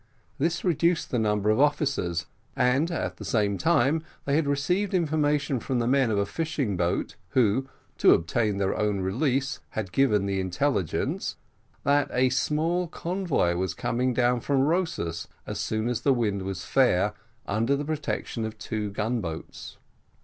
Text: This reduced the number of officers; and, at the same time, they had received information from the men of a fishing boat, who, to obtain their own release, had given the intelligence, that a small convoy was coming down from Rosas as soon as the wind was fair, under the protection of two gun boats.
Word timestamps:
This 0.39 0.63
reduced 0.63 1.11
the 1.11 1.19
number 1.19 1.51
of 1.51 1.59
officers; 1.59 2.25
and, 2.55 2.89
at 2.89 3.17
the 3.17 3.23
same 3.23 3.59
time, 3.59 4.03
they 4.25 4.35
had 4.35 4.47
received 4.47 4.95
information 4.95 5.59
from 5.59 5.77
the 5.77 5.85
men 5.85 6.09
of 6.09 6.17
a 6.17 6.25
fishing 6.25 6.75
boat, 6.75 7.17
who, 7.37 7.69
to 7.99 8.15
obtain 8.15 8.57
their 8.57 8.75
own 8.75 9.01
release, 9.01 9.59
had 9.69 9.91
given 9.91 10.25
the 10.25 10.39
intelligence, 10.39 11.35
that 11.83 12.09
a 12.11 12.29
small 12.31 12.87
convoy 12.87 13.53
was 13.53 13.75
coming 13.75 14.11
down 14.11 14.39
from 14.39 14.61
Rosas 14.61 15.27
as 15.45 15.59
soon 15.59 15.87
as 15.87 16.01
the 16.01 16.15
wind 16.15 16.41
was 16.41 16.65
fair, 16.65 17.13
under 17.47 17.75
the 17.75 17.85
protection 17.85 18.43
of 18.43 18.57
two 18.57 18.89
gun 18.89 19.21
boats. 19.21 19.77